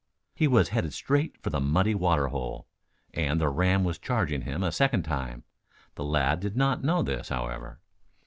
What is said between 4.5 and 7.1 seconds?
a second time. The lad did not know